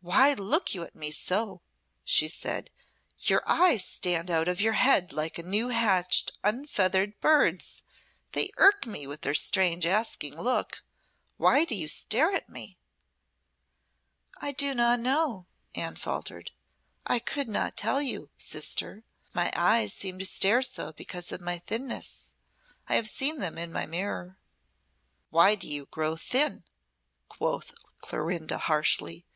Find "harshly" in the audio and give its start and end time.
28.56-29.26